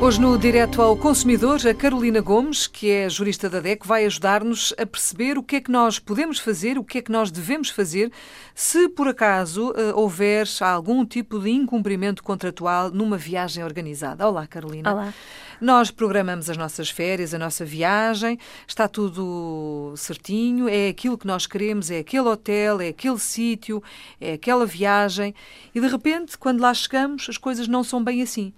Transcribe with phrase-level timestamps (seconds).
[0.00, 4.72] Hoje, no Direto ao Consumidor, a Carolina Gomes, que é jurista da DEC, vai ajudar-nos
[4.78, 7.68] a perceber o que é que nós podemos fazer, o que é que nós devemos
[7.68, 8.12] fazer,
[8.54, 14.26] se por acaso uh, houver algum tipo de incumprimento contratual numa viagem organizada.
[14.26, 14.92] Olá, Carolina.
[14.92, 15.12] Olá.
[15.60, 21.44] Nós programamos as nossas férias, a nossa viagem, está tudo certinho, é aquilo que nós
[21.44, 23.82] queremos, é aquele hotel, é aquele sítio,
[24.20, 25.34] é aquela viagem,
[25.74, 28.54] e de repente, quando lá chegamos, as coisas não são bem assim.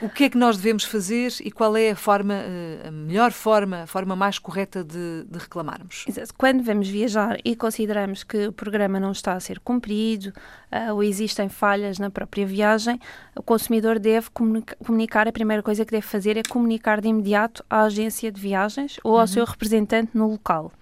[0.00, 3.32] O que é que nós devemos fazer e qual é a forma, eh, a melhor
[3.32, 6.04] forma, a forma mais correta de, de reclamarmos?
[6.36, 10.32] Quando vamos viajar e consideramos que o programa não está a ser cumprido
[10.70, 13.00] uh, ou existem falhas na própria viagem,
[13.34, 17.64] o consumidor deve comunica comunicar, a primeira coisa que deve fazer é comunicar de imediato
[17.70, 19.26] à agência de viagens ou ao uhum.
[19.26, 20.72] seu representante no local.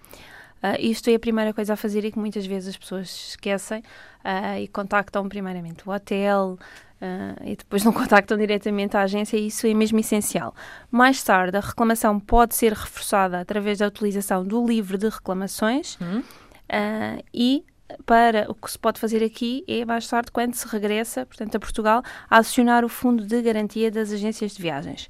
[0.64, 3.80] Uh, isto é a primeira coisa a fazer e que muitas vezes as pessoas esquecem
[4.24, 6.58] uh, e contactam primeiramente o hotel,
[7.02, 10.54] Uh, e depois não contactam diretamente a agência, isso é mesmo essencial.
[10.90, 17.22] Mais tarde, a reclamação pode ser reforçada através da utilização do livro de reclamações uh,
[17.34, 17.62] e
[18.06, 21.60] para o que se pode fazer aqui é mais tarde, quando se regressa, portanto, a
[21.60, 25.08] Portugal, a acionar o fundo de garantia das agências de viagens.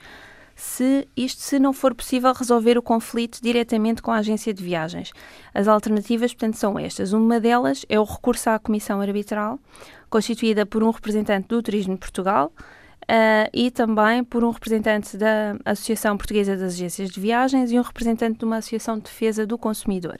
[0.55, 5.13] Se isto se não for possível resolver o conflito diretamente com a agência de viagens.
[5.53, 7.13] As alternativas, portanto, são estas.
[7.13, 9.59] Uma delas é o recurso à comissão arbitral,
[10.09, 12.53] constituída por um representante do Turismo de Portugal
[13.05, 17.83] uh, e também por um representante da Associação Portuguesa das Agências de Viagens e um
[17.83, 20.19] representante de uma Associação de Defesa do Consumidor.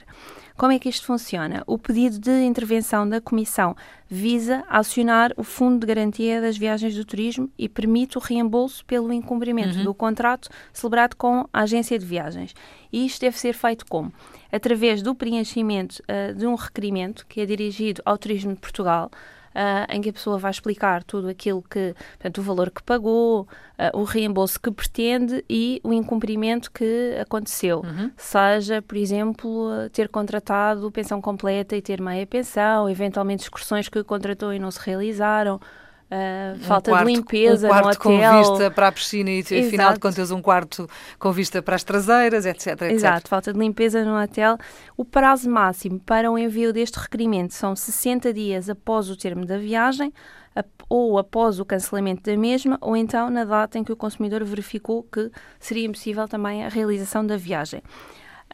[0.57, 1.63] Como é que isto funciona?
[1.67, 3.75] O pedido de intervenção da Comissão
[4.09, 9.11] visa acionar o Fundo de Garantia das Viagens do Turismo e permite o reembolso pelo
[9.11, 9.83] incumprimento uhum.
[9.83, 12.55] do contrato celebrado com a agência de viagens.
[12.91, 14.13] E isto deve ser feito como?
[14.49, 19.11] Através do preenchimento uh, de um requerimento que é dirigido ao Turismo de Portugal,
[19.55, 23.41] uh, em que a pessoa vai explicar tudo aquilo que, portanto, o valor que pagou,
[23.41, 27.79] uh, o reembolso que pretende e o incumprimento que aconteceu.
[27.79, 28.11] Uhum.
[28.17, 34.53] Seja, por exemplo, ter contratado pensão completa e ter meia pensão, eventualmente excursões que contratou
[34.53, 35.59] e não se realizaram.
[36.05, 38.31] Uh, falta quarto, de limpeza um quarto no hotel.
[38.31, 39.55] com vista para a piscina e, Exato.
[39.55, 42.91] afinal de contas, um quarto com vista para as traseiras, etc, etc.
[42.91, 44.55] Exato, falta de limpeza no hotel.
[44.95, 49.57] O prazo máximo para o envio deste requerimento são 60 dias após o termo da
[49.57, 50.13] viagem
[50.87, 55.03] ou após o cancelamento da mesma, ou então na data em que o consumidor verificou
[55.03, 57.81] que seria impossível também a realização da viagem.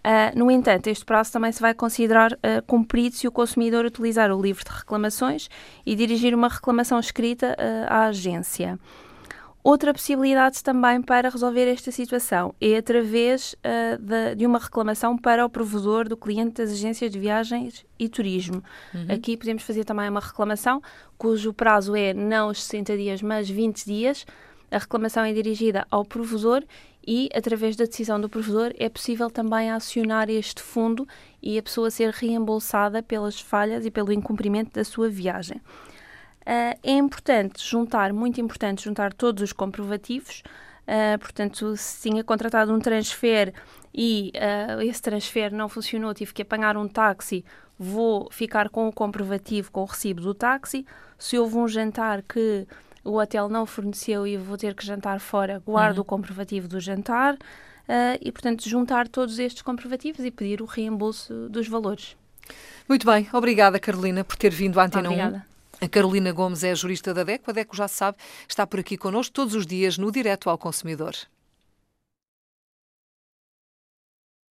[0.02, 4.32] Uh, no entanto, este prazo também se vai considerar uh, cumprido se o consumidor utilizar
[4.32, 5.48] o livro de reclamações
[5.86, 8.80] e dirigir uma reclamação escrita uh, à agência.
[9.64, 13.56] Outra possibilidade também para resolver esta situação é através
[14.00, 18.64] de, de, uma reclamação para o provedor do cliente das agências de viagens e turismo.
[18.92, 19.06] Uhum.
[19.08, 20.82] Aqui podemos fazer também uma reclamação
[21.16, 24.26] cujo prazo é não os 60 dias, mas 20 dias.
[24.72, 26.64] A reclamação é dirigida ao provedor
[27.06, 31.08] e, através da decisão do provedor, é possível também acionar este fundo
[31.42, 35.58] e a pessoa ser reembolsada pelas falhas e pelo incumprimento da sua viagem.
[36.42, 40.44] Uh, é importante juntar, muito importante, juntar todos os comprovativos.
[40.88, 43.54] Uh, portanto, se tinha contratado um transfer
[43.94, 47.46] e uh, esse transfer não funcionou, tive que apanhar um táxi,
[47.78, 50.86] vou ficar com o comprovativo, com o recibo do táxi.
[51.18, 52.68] Se houve um jantar que
[53.04, 56.02] o hotel não forneceu e vou ter que jantar fora, guardo uhum.
[56.04, 57.38] o comprovativo do jantar uh,
[58.22, 62.16] e, portanto, juntar todos estes comprovativos e pedir o reembolso dos valores.
[62.88, 65.46] Muito bem, obrigada Carolina por ter vindo à Antena obrigada.
[65.82, 65.86] 1.
[65.86, 68.18] A Carolina Gomes é jurista da DECO, a DECO já sabe,
[68.48, 71.16] está por aqui connosco todos os dias no Direto ao Consumidor.